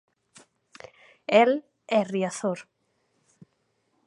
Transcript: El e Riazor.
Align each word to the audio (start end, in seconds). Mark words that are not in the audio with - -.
El 1.41 1.51
e 1.97 1.99
Riazor. 2.11 2.59